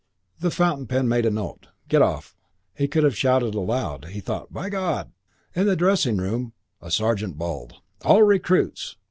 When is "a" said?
1.27-1.29, 6.81-6.89